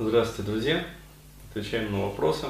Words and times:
Здравствуйте, 0.00 0.52
друзья! 0.52 0.86
Отвечаем 1.50 1.90
на 1.90 2.04
вопросы. 2.04 2.46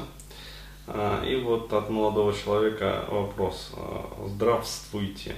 А, 0.87 1.24
и 1.24 1.34
вот 1.37 1.72
от 1.72 1.88
молодого 1.88 2.34
человека 2.34 3.06
вопрос. 3.08 3.72
А, 3.74 4.26
Здравствуйте! 4.28 5.35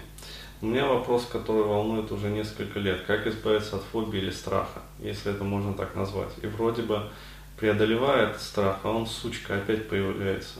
У 0.60 0.66
меня 0.66 0.88
вопрос, 0.88 1.26
который 1.30 1.62
волнует 1.62 2.10
уже 2.10 2.28
несколько 2.28 2.80
лет. 2.80 3.02
Как 3.06 3.28
избавиться 3.28 3.76
от 3.76 3.84
фобии 3.84 4.18
или 4.18 4.32
страха, 4.32 4.82
если 4.98 5.32
это 5.32 5.44
можно 5.44 5.72
так 5.72 5.94
назвать? 5.94 6.32
И 6.42 6.48
вроде 6.48 6.82
бы 6.82 7.08
преодолевает 7.56 8.40
страх, 8.40 8.80
а 8.82 8.90
он, 8.90 9.06
сучка, 9.06 9.58
опять 9.58 9.88
появляется. 9.88 10.58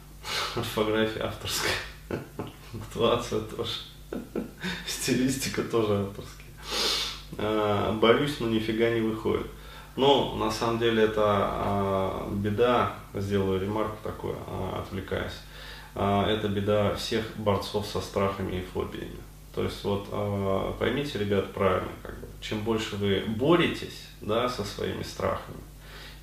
Орфография 0.56 1.26
авторская. 1.26 1.76
Пунктуация 2.72 3.40
тоже. 3.42 3.72
Стилистика 4.86 5.64
тоже 5.64 6.06
авторская. 6.08 6.46
А, 7.36 7.92
боюсь, 7.92 8.40
но 8.40 8.48
нифига 8.48 8.88
не 8.88 9.02
выходит. 9.02 9.48
Но 9.98 10.36
на 10.36 10.48
самом 10.48 10.78
деле 10.78 11.02
это 11.02 11.24
а, 11.24 12.30
беда, 12.32 12.92
сделаю 13.14 13.60
ремарку 13.60 13.96
такую, 14.04 14.36
а, 14.46 14.80
отвлекаясь. 14.80 15.40
А, 15.96 16.24
это 16.30 16.46
беда 16.46 16.94
всех 16.94 17.24
борцов 17.36 17.84
со 17.84 18.00
страхами 18.00 18.58
и 18.58 18.62
фобиями. 18.62 19.18
То 19.52 19.64
есть 19.64 19.82
вот 19.82 20.06
а, 20.12 20.72
поймите, 20.78 21.18
ребят, 21.18 21.52
правильно, 21.52 21.90
как 22.00 22.16
бы, 22.20 22.28
чем 22.40 22.60
больше 22.60 22.94
вы 22.94 23.24
боретесь 23.26 24.06
да, 24.20 24.48
со 24.48 24.62
своими 24.62 25.02
страхами 25.02 25.58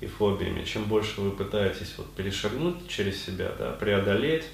и 0.00 0.06
фобиями, 0.06 0.64
чем 0.64 0.84
больше 0.84 1.20
вы 1.20 1.30
пытаетесь 1.32 1.96
вот, 1.98 2.10
перешагнуть 2.14 2.88
через 2.88 3.22
себя, 3.22 3.52
да, 3.58 3.72
преодолеть, 3.72 4.44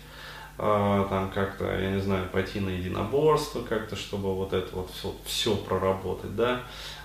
там 0.62 1.30
как-то, 1.34 1.64
я 1.64 1.90
не 1.90 2.00
знаю, 2.00 2.28
пойти 2.30 2.60
на 2.60 2.68
единоборство 2.68 3.62
как-то, 3.62 3.96
чтобы 3.96 4.34
вот 4.34 4.52
это 4.52 4.76
вот 4.76 4.90
все, 4.92 5.12
все 5.24 5.56
проработать, 5.56 6.36
да, 6.36 6.62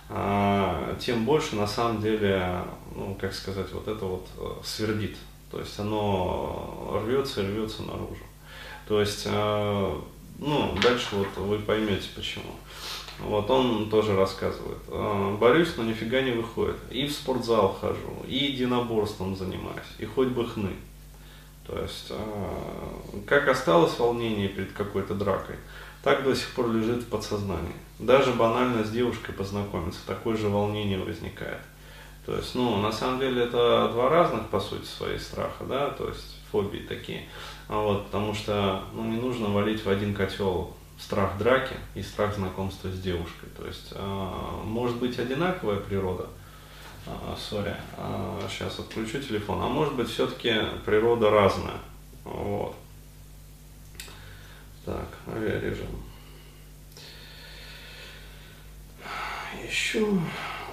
а, 0.09 0.95
тем 0.99 1.25
больше 1.25 1.55
на 1.55 1.67
самом 1.67 2.02
деле, 2.02 2.61
ну, 2.95 3.17
как 3.20 3.33
сказать, 3.33 3.71
вот 3.73 3.88
это 3.88 4.05
вот 4.05 4.27
э, 4.38 4.52
свердит. 4.63 5.17
То 5.52 5.59
есть 5.59 5.78
оно 5.80 7.02
рвется 7.03 7.41
и 7.41 7.47
рвется 7.47 7.83
наружу. 7.83 8.23
То 8.88 9.02
есть, 9.02 9.23
э, 9.25 10.02
ну, 10.39 10.78
дальше 10.81 11.08
вот 11.13 11.28
вы 11.38 11.59
поймете 11.59 12.08
почему. 12.16 12.52
Вот 13.19 13.50
он 13.50 13.89
тоже 13.89 14.16
рассказывает. 14.16 14.78
«Э, 14.88 15.35
борюсь, 15.39 15.73
но 15.75 15.83
нифига 15.83 16.22
не 16.22 16.31
выходит. 16.31 16.78
И 16.89 17.05
в 17.08 17.11
спортзал 17.11 17.78
хожу, 17.80 18.23
и 18.28 18.38
единоборством 18.38 19.35
занимаюсь, 19.35 19.88
и 20.00 20.05
хоть 20.05 20.30
бы 20.30 20.47
хны. 20.47 20.72
То 21.67 21.81
есть, 21.81 22.13
как 23.27 23.47
осталось 23.47 23.99
волнение 23.99 24.47
перед 24.47 24.71
какой-то 24.71 25.13
дракой, 25.13 25.57
так 26.01 26.23
до 26.23 26.33
сих 26.33 26.49
пор 26.51 26.71
лежит 26.71 27.03
в 27.03 27.09
подсознании. 27.09 27.75
Даже 27.99 28.31
банально 28.31 28.83
с 28.85 28.89
девушкой 28.89 29.33
познакомиться, 29.33 29.99
такое 30.07 30.38
же 30.38 30.47
волнение 30.47 30.97
возникает. 30.97 31.61
То 32.25 32.35
есть, 32.35 32.55
ну, 32.55 32.77
на 32.81 32.91
самом 32.91 33.19
деле 33.19 33.43
это 33.43 33.89
два 33.93 34.09
разных, 34.09 34.47
по 34.47 34.59
сути, 34.59 34.85
своих 34.85 35.21
страха, 35.21 35.63
да, 35.63 35.89
то 35.89 36.07
есть 36.07 36.38
фобии 36.51 36.79
такие. 36.79 37.23
А 37.67 37.81
вот, 37.81 38.05
потому 38.05 38.33
что, 38.33 38.83
ну, 38.93 39.03
не 39.05 39.19
нужно 39.19 39.47
валить 39.49 39.83
в 39.83 39.89
один 39.89 40.13
котел 40.13 40.73
страх 40.99 41.38
драки 41.38 41.75
и 41.95 42.01
страх 42.01 42.35
знакомства 42.35 42.89
с 42.89 42.99
девушкой. 42.99 43.49
То 43.57 43.65
есть, 43.65 43.89
э, 43.91 44.29
может 44.63 44.97
быть 44.97 45.19
одинаковая 45.19 45.77
природа, 45.77 46.27
сори, 47.38 47.75
э, 47.97 48.47
сейчас 48.50 48.80
отключу 48.80 49.19
телефон, 49.22 49.61
а 49.61 49.67
может 49.67 49.95
быть 49.95 50.09
все-таки 50.09 50.53
природа 50.86 51.30
разная. 51.30 51.77
Вот. 52.23 52.75
Так, 54.86 55.08
авиарежим. 55.28 55.88
Еще 59.66 60.05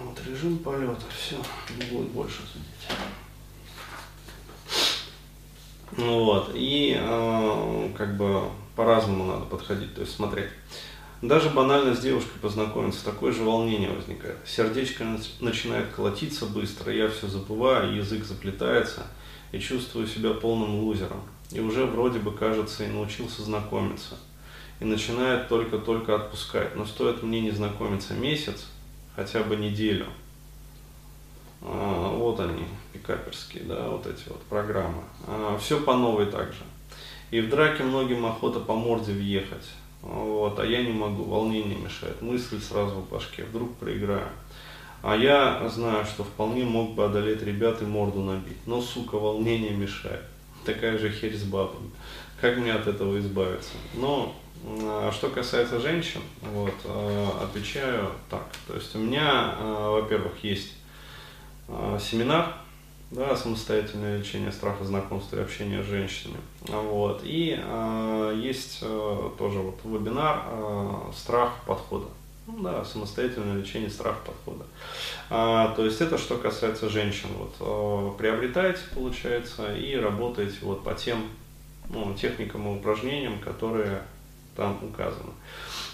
вот 0.01 0.21
режим 0.27 0.59
полета, 0.59 1.05
все, 1.17 1.37
не 1.77 1.85
будет 1.91 2.11
больше 2.11 2.43
судить. 2.43 2.99
Ну 5.97 6.25
вот, 6.25 6.51
и 6.55 6.97
э, 6.99 7.93
как 7.97 8.17
бы 8.17 8.49
по-разному 8.75 9.25
надо 9.25 9.45
подходить, 9.45 9.95
то 9.95 10.01
есть 10.01 10.15
смотреть. 10.15 10.51
Даже 11.23 11.51
банально 11.51 11.95
с 11.95 12.01
девушкой 12.01 12.39
познакомиться, 12.41 13.05
такое 13.05 13.33
же 13.33 13.45
волнение 13.45 13.91
возникает. 13.91 14.37
Сердечко 14.45 15.05
начинает 15.41 15.89
колотиться 15.89 16.47
быстро, 16.47 16.93
я 16.93 17.09
все 17.09 17.29
забываю, 17.29 17.97
язык 17.97 18.25
заплетается 18.25 19.07
и 19.53 19.59
чувствую 19.59 20.07
себя 20.07 20.35
полным 20.35 20.81
лузером 20.81 21.23
и 21.55 21.61
уже 21.61 21.87
вроде 21.87 22.19
бы, 22.19 22.33
кажется, 22.33 22.85
и 22.85 22.89
научился 22.89 23.43
знакомиться. 23.43 24.17
И 24.81 24.85
начинает 24.85 25.49
только-только 25.49 26.17
отпускать. 26.17 26.75
Но 26.75 26.85
стоит 26.85 27.23
мне 27.23 27.41
не 27.41 27.53
знакомиться 27.53 28.15
месяц, 28.15 28.67
хотя 29.15 29.43
бы 29.45 29.55
неделю. 29.55 30.07
А, 31.63 32.11
вот 32.11 32.41
они, 32.41 32.65
пикаперские, 32.93 33.65
да, 33.65 33.89
вот 33.89 34.07
эти 34.07 34.29
вот 34.29 34.43
программы. 34.43 35.05
А, 35.29 35.57
все 35.59 35.81
по 35.81 35.95
новой 35.95 36.27
также. 36.27 36.65
И 37.31 37.41
в 37.41 37.49
драке 37.49 37.85
многим 37.85 38.27
охота 38.27 38.59
по 38.59 38.75
морде 38.75 39.13
въехать. 39.13 39.65
Вот, 40.05 40.59
а 40.61 40.67
я 40.67 40.83
не 40.83 40.93
могу, 40.93 41.25
волнение 41.25 41.79
мешает, 41.79 42.21
мысль 42.21 42.61
сразу 42.61 42.97
в 42.97 43.09
башке, 43.09 43.45
вдруг 43.45 43.75
проиграю. 43.77 44.29
А 45.03 45.17
я 45.17 45.67
знаю, 45.69 46.05
что 46.05 46.25
вполне 46.25 46.65
мог 46.65 46.95
бы 46.95 47.07
одолеть 47.07 47.43
ребят 47.43 47.81
и 47.81 47.87
морду 47.87 48.21
набить, 48.21 48.67
но, 48.67 48.83
сука, 48.83 49.17
волнение 49.17 49.71
мешает 49.71 50.21
такая 50.65 50.99
же 50.99 51.11
херь 51.11 51.35
с 51.35 51.45
бабами. 51.45 51.91
Как 52.41 52.59
мне 52.59 52.73
от 52.73 52.87
этого 52.87 53.19
избавиться? 53.19 53.73
Но 53.95 54.35
а 54.67 55.11
что 55.13 55.29
касается 55.29 55.81
женщин, 55.81 56.21
вот, 56.41 56.75
э, 56.85 57.29
отвечаю 57.43 58.11
так. 58.31 58.47
То 58.67 58.75
есть 58.75 58.95
у 58.97 58.99
меня, 58.99 59.55
э, 59.59 59.89
во-первых, 59.91 60.33
есть 60.43 60.75
семинар, 61.99 62.55
да, 63.15 63.37
самостоятельное 63.37 64.19
лечение 64.19 64.51
страха, 64.51 64.85
знакомства 64.85 65.37
и 65.37 65.43
общения 65.43 65.83
с 65.83 65.87
женщинами. 65.87 66.41
Вот. 66.67 67.21
И 67.23 67.57
э, 67.57 68.41
есть 68.43 68.81
э, 68.83 69.31
тоже 69.39 69.61
вот 69.61 69.79
вебинар 69.85 70.43
э, 70.47 71.13
«Страх 71.17 71.53
подхода». 71.65 72.07
Ну, 72.47 72.59
да, 72.59 72.85
самостоятельное 72.85 73.57
лечение 73.57 73.89
страха 73.89 74.19
подхода. 74.27 74.67
А, 75.31 75.73
то 75.77 75.85
есть 75.85 76.01
это 76.01 76.19
что 76.19 76.37
касается 76.37 76.91
женщин. 76.91 77.29
Вот, 77.39 77.55
э, 77.61 78.19
приобретаете, 78.19 78.81
получается, 78.93 79.75
и 79.75 79.95
работаете 79.97 80.59
вот 80.63 80.83
по 80.83 80.93
тем 80.93 81.29
ну, 81.89 82.15
техникам 82.15 82.67
и 82.69 82.79
упражнениям, 82.79 83.39
которые 83.39 84.03
там 84.57 84.79
указаны. 84.83 85.33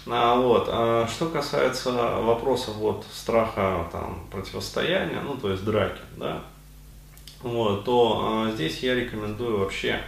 А, 0.07 0.35
вот, 0.35 0.65
а 0.67 1.07
что 1.07 1.29
касается 1.29 1.91
вопросов 1.91 2.75
вот, 2.75 3.05
страха 3.13 3.87
там, 3.91 4.25
противостояния, 4.31 5.21
ну 5.21 5.35
то 5.35 5.51
есть 5.51 5.63
драки, 5.63 6.01
да, 6.17 6.41
вот, 7.43 7.85
то 7.85 8.21
а, 8.23 8.51
здесь 8.51 8.79
я 8.79 8.95
рекомендую 8.95 9.59
вообще 9.59 10.01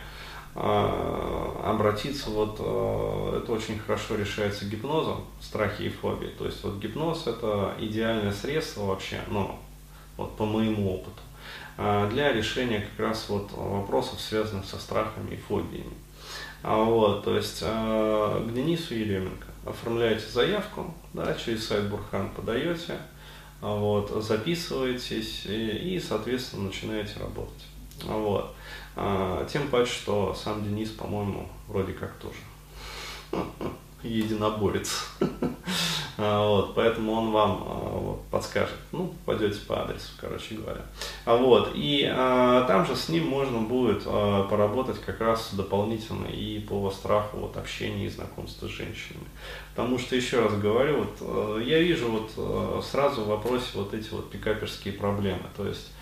а, 0.56 1.62
обратиться, 1.64 2.30
вот 2.30 2.58
а, 2.60 3.38
это 3.38 3.52
очень 3.52 3.80
хорошо 3.80 4.16
решается 4.16 4.66
гипнозом, 4.66 5.26
страхи 5.42 5.84
и 5.84 5.90
фобии. 5.90 6.28
То 6.38 6.46
есть 6.46 6.64
вот 6.64 6.76
гипноз 6.76 7.28
это 7.28 7.74
идеальное 7.80 8.32
средство 8.34 8.84
вообще, 8.84 9.20
ну, 9.28 9.60
вот 10.18 10.36
по 10.38 10.46
моему 10.46 10.96
опыту, 10.96 11.22
для 12.12 12.32
решения 12.32 12.82
как 12.82 13.08
раз 13.08 13.26
вот 13.30 13.52
вопросов, 13.52 14.22
связанных 14.22 14.66
со 14.66 14.78
страхами 14.78 15.34
и 15.34 15.38
фобиями. 15.38 15.96
Вот, 16.62 17.26
то 17.26 17.36
есть 17.36 17.62
к 17.62 18.54
Денису 18.54 18.94
Еременко 18.94 19.48
оформляете 19.66 20.28
заявку, 20.28 20.94
да, 21.14 21.34
через 21.34 21.68
сайт 21.68 21.90
Бурхан 21.90 22.30
подаете, 22.30 23.00
вот, 23.64 24.24
записываетесь 24.24 25.46
и, 25.46 25.96
и, 25.96 26.00
соответственно, 26.00 26.64
начинаете 26.64 27.18
работать. 27.20 27.64
Вот. 28.04 28.54
А, 28.96 29.46
тем 29.46 29.70
паче, 29.70 29.92
что 29.92 30.36
сам 30.36 30.64
Денис, 30.64 30.90
по-моему, 30.90 31.48
вроде 31.70 31.94
как 31.94 32.14
тоже 32.16 32.40
единоборец. 34.04 35.08
А, 36.18 36.48
вот, 36.48 36.76
поэтому 36.76 37.14
он 37.14 37.32
вам 37.32 37.64
а, 37.66 37.98
вот, 38.00 38.22
подскажет. 38.30 38.76
Ну, 38.92 39.14
пойдете 39.26 39.60
по 39.68 39.82
адресу, 39.84 40.12
короче 40.20 40.56
говоря. 40.56 40.82
А, 41.26 41.36
вот, 41.36 41.72
и 41.74 42.08
а, 42.10 42.66
там 42.68 42.86
же 42.86 42.96
с 42.96 43.10
ним 43.10 43.28
можно 43.28 43.60
будет 43.60 44.04
а, 44.06 44.44
поработать 44.48 45.00
как 45.02 45.20
раз 45.22 45.54
дополнительно 45.54 46.28
и 46.28 46.60
по 46.60 46.90
страху 46.92 47.38
вот, 47.38 47.58
общения 47.58 48.06
и 48.06 48.10
знакомства 48.10 48.68
с 48.68 48.72
женщинами. 48.72 49.26
Потому 49.76 49.98
что, 49.98 50.16
еще 50.16 50.42
раз 50.42 50.54
говорю, 50.54 51.00
вот, 51.00 51.18
а, 51.22 51.60
я 51.60 51.80
вижу 51.80 52.10
вот 52.10 52.84
сразу 52.86 53.22
в 53.22 53.28
вопросе 53.28 53.70
вот 53.74 53.94
эти 53.94 54.10
вот 54.12 54.30
пикаперские 54.30 54.94
проблемы. 54.94 55.44
То 55.58 55.68
есть 55.68 55.93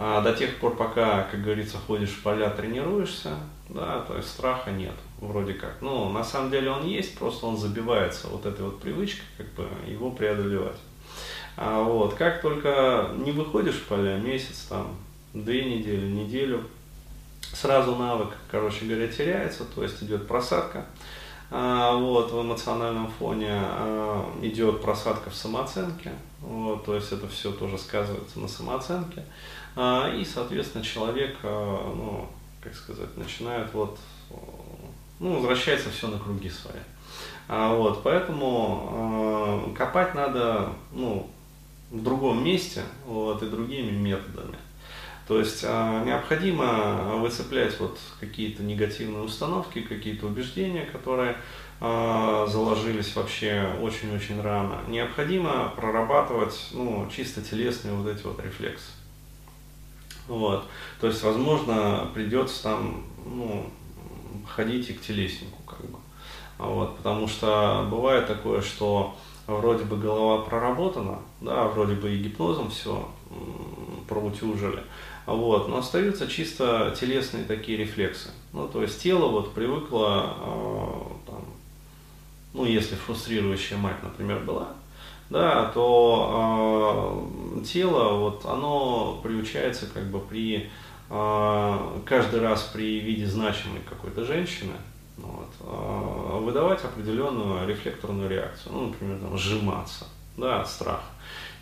а 0.00 0.20
до 0.20 0.32
тех 0.32 0.58
пор, 0.58 0.76
пока, 0.76 1.24
как 1.24 1.42
говорится, 1.42 1.76
ходишь 1.76 2.10
в 2.10 2.22
поля, 2.22 2.50
тренируешься, 2.50 3.34
да, 3.68 4.00
то 4.02 4.16
есть 4.16 4.28
страха 4.28 4.70
нет, 4.70 4.94
вроде 5.20 5.54
как. 5.54 5.78
Ну, 5.80 6.08
на 6.10 6.22
самом 6.22 6.52
деле 6.52 6.70
он 6.70 6.86
есть, 6.86 7.18
просто 7.18 7.46
он 7.46 7.56
забивается 7.56 8.28
вот 8.28 8.46
этой 8.46 8.64
вот 8.64 8.78
привычкой, 8.78 9.24
как 9.36 9.48
бы 9.54 9.66
его 9.88 10.12
преодолевать. 10.12 10.76
А 11.56 11.82
вот, 11.82 12.14
как 12.14 12.40
только 12.40 13.10
не 13.16 13.32
выходишь 13.32 13.74
в 13.74 13.86
поля, 13.86 14.18
месяц, 14.18 14.66
там, 14.68 14.94
две 15.34 15.64
недели, 15.64 16.06
неделю, 16.06 16.62
сразу 17.40 17.96
навык, 17.96 18.36
короче 18.52 18.84
говоря, 18.84 19.08
теряется, 19.08 19.64
то 19.64 19.82
есть 19.82 20.00
идет 20.00 20.28
просадка. 20.28 20.86
А, 21.50 21.96
вот, 21.96 22.30
в 22.30 22.42
эмоциональном 22.42 23.10
фоне 23.10 23.52
а, 23.52 24.30
идет 24.42 24.82
просадка 24.82 25.30
в 25.30 25.34
самооценке, 25.34 26.12
вот, 26.40 26.84
то 26.84 26.94
есть 26.94 27.10
это 27.10 27.26
все 27.28 27.52
тоже 27.52 27.78
сказывается 27.78 28.38
на 28.38 28.48
самооценке, 28.48 29.24
а, 29.74 30.12
и, 30.14 30.24
соответственно, 30.24 30.84
человек, 30.84 31.36
ну, 31.42 32.28
как 32.60 32.74
сказать, 32.74 33.16
начинает 33.16 33.72
вот, 33.72 33.98
ну, 35.20 35.36
возвращается 35.36 35.90
все 35.90 36.08
на 36.08 36.18
круги 36.18 36.50
свои. 36.50 36.80
Вот, 37.48 38.02
поэтому 38.02 39.72
копать 39.76 40.14
надо, 40.14 40.68
ну, 40.92 41.30
в 41.90 42.02
другом 42.02 42.44
месте, 42.44 42.82
вот, 43.06 43.42
и 43.42 43.48
другими 43.48 43.90
методами. 43.90 44.58
То 45.28 45.38
есть 45.38 45.62
а, 45.62 46.02
необходимо 46.04 47.18
выцеплять 47.18 47.78
вот 47.78 47.98
какие-то 48.18 48.62
негативные 48.62 49.22
установки, 49.22 49.82
какие-то 49.82 50.26
убеждения, 50.26 50.86
которые 50.86 51.36
а, 51.82 52.46
заложились 52.46 53.14
вообще 53.14 53.68
очень-очень 53.82 54.40
рано. 54.40 54.80
Необходимо 54.88 55.70
прорабатывать 55.76 56.68
ну, 56.72 57.06
чисто 57.14 57.42
телесные 57.42 57.92
вот 57.92 58.08
эти 58.08 58.22
вот 58.24 58.42
рефлексы. 58.42 58.90
Вот. 60.28 60.64
То 60.98 61.08
есть, 61.08 61.22
возможно, 61.22 62.10
придется 62.14 62.62
там 62.62 63.04
ну, 63.26 63.70
ходить 64.46 64.88
и 64.88 64.94
к 64.94 65.02
телеснику, 65.02 65.62
как 65.64 65.80
бы. 65.90 65.98
Вот, 66.56 66.96
потому 66.96 67.28
что 67.28 67.86
бывает 67.90 68.26
такое, 68.26 68.62
что 68.62 69.14
вроде 69.48 69.84
бы 69.84 69.96
голова 69.96 70.42
проработана, 70.42 71.18
да, 71.40 71.64
вроде 71.68 71.94
бы 71.94 72.14
и 72.14 72.18
гипнозом 72.18 72.70
все 72.70 73.08
проутюжили, 74.08 74.82
вот, 75.26 75.68
но 75.68 75.78
остаются 75.78 76.28
чисто 76.28 76.94
телесные 76.98 77.44
такие 77.44 77.78
рефлексы. 77.78 78.30
Ну, 78.52 78.68
то 78.68 78.82
есть 78.82 79.02
тело 79.02 79.28
вот 79.28 79.54
привыкло, 79.54 80.34
э, 80.38 81.30
там, 81.30 81.44
ну, 82.54 82.64
если 82.64 82.94
фрустрирующая 82.94 83.78
мать, 83.78 84.02
например, 84.02 84.40
была, 84.40 84.68
да, 85.30 85.66
то 85.74 87.26
э, 87.58 87.64
тело, 87.64 88.18
вот, 88.18 88.44
оно 88.46 89.20
приучается 89.22 89.86
как 89.86 90.04
бы 90.10 90.20
при, 90.20 90.70
э, 91.10 91.98
каждый 92.04 92.40
раз 92.40 92.70
при 92.72 93.00
виде 93.00 93.26
значимой 93.26 93.80
какой-то 93.88 94.24
женщины, 94.24 94.74
вот, 95.26 95.50
э, 95.60 96.38
выдавать 96.40 96.84
определенную 96.84 97.66
рефлекторную 97.68 98.28
реакцию, 98.28 98.72
ну, 98.72 98.86
например, 98.88 99.18
там, 99.18 99.36
сжиматься, 99.36 100.06
да, 100.36 100.60
от 100.60 100.68
страха 100.68 101.04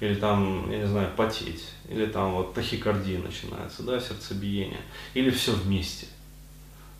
или 0.00 0.14
там, 0.14 0.70
я 0.70 0.78
не 0.78 0.86
знаю, 0.86 1.10
потеть, 1.16 1.70
или 1.88 2.06
там 2.06 2.32
вот 2.32 2.54
тахикардия 2.54 3.18
начинается, 3.18 3.82
да, 3.82 3.98
сердцебиение, 3.98 4.80
или 5.14 5.30
все 5.30 5.52
вместе 5.52 6.06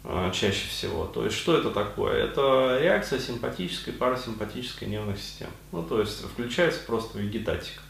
а, 0.04 0.30
чаще 0.30 0.66
всего. 0.68 1.04
То 1.04 1.24
есть 1.24 1.36
что 1.36 1.56
это 1.56 1.70
такое? 1.70 2.24
Это 2.24 2.78
реакция 2.80 3.18
симпатической, 3.18 3.92
парасимпатической 3.92 4.88
нервных 4.88 5.18
систем. 5.18 5.50
Ну, 5.72 5.82
то 5.82 6.00
есть 6.00 6.22
включается 6.22 6.80
просто 6.86 7.18
вегетатика. 7.18 7.82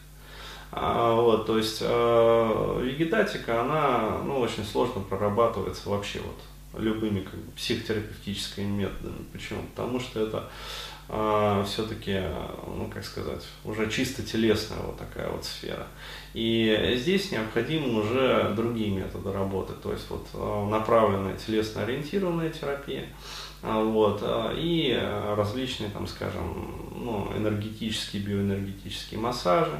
А, 0.71 1.15
вот, 1.15 1.45
то 1.45 1.57
есть 1.57 1.77
э, 1.79 2.81
вегетатика, 2.83 3.61
она 3.61 4.17
ну, 4.25 4.39
очень 4.39 4.65
сложно 4.65 4.99
прорабатывается 5.01 5.89
вообще 5.89 6.19
вот 6.19 6.35
любыми 6.77 7.21
как 7.21 7.35
бы, 7.35 7.51
психотерапевтическими 7.53 8.65
методами. 8.65 9.25
Почему? 9.31 9.61
Потому 9.75 9.99
что 9.99 10.19
это 10.21 10.49
а, 11.09 11.63
все-таки, 11.63 12.21
ну 12.67 12.89
как 12.93 13.05
сказать, 13.05 13.43
уже 13.63 13.89
чисто 13.89 14.23
телесная 14.23 14.79
вот 14.79 14.97
такая 14.97 15.29
вот 15.29 15.45
сфера. 15.45 15.87
И 16.33 16.95
здесь 16.97 17.31
необходимы 17.31 18.01
уже 18.01 18.51
другие 18.55 18.91
методы 18.91 19.31
работы, 19.31 19.73
то 19.81 19.93
есть 19.93 20.09
вот 20.09 20.27
а, 20.33 20.67
направленная 20.67 21.37
телесно-ориентированная 21.37 22.49
терапия, 22.49 23.05
а, 23.63 23.81
вот, 23.81 24.21
и 24.57 24.99
различные, 25.37 25.89
там, 25.89 26.07
скажем, 26.07 26.91
ну, 26.93 27.31
энергетические, 27.37 28.21
биоэнергетические 28.23 29.19
массажи, 29.19 29.79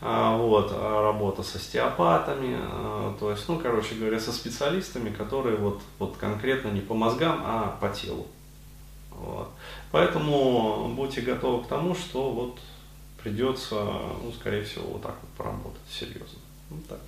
вот, 0.00 0.72
работа 0.72 1.42
с 1.42 1.54
остеопатами, 1.54 2.58
то 3.18 3.30
есть, 3.30 3.48
ну, 3.48 3.58
короче 3.58 3.94
говоря, 3.94 4.20
со 4.20 4.32
специалистами, 4.32 5.08
которые 5.08 5.56
вот, 5.56 5.80
вот 5.98 6.16
конкретно 6.34 6.68
не 6.68 6.80
по 6.80 6.94
мозгам, 6.94 7.42
а 7.44 7.78
по 7.80 7.88
телу. 7.88 8.26
Вот. 9.10 9.48
Поэтому 9.92 10.88
будьте 10.96 11.20
готовы 11.20 11.62
к 11.64 11.68
тому, 11.68 11.94
что 11.94 12.30
вот 12.30 12.58
придется, 13.22 13.76
ну, 13.76 14.32
скорее 14.32 14.64
всего, 14.64 14.84
вот 14.88 15.02
так 15.02 15.16
вот 15.22 15.30
поработать 15.36 15.80
серьезно. 15.88 16.40
Вот 16.70 16.86
так. 16.88 16.98